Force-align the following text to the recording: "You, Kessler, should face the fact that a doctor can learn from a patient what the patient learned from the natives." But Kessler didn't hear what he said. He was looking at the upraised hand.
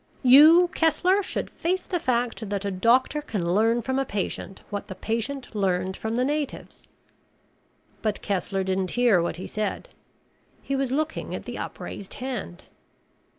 "You, 0.23 0.71
Kessler, 0.73 1.21
should 1.21 1.51
face 1.51 1.83
the 1.83 1.99
fact 1.99 2.49
that 2.49 2.65
a 2.65 2.71
doctor 2.71 3.21
can 3.21 3.53
learn 3.53 3.83
from 3.83 3.99
a 3.99 4.03
patient 4.03 4.61
what 4.71 4.87
the 4.87 4.95
patient 4.95 5.53
learned 5.53 5.95
from 5.95 6.15
the 6.15 6.25
natives." 6.25 6.87
But 8.01 8.23
Kessler 8.23 8.63
didn't 8.63 8.89
hear 8.97 9.21
what 9.21 9.37
he 9.37 9.45
said. 9.45 9.89
He 10.63 10.75
was 10.75 10.91
looking 10.91 11.35
at 11.35 11.45
the 11.45 11.59
upraised 11.59 12.15
hand. 12.15 12.63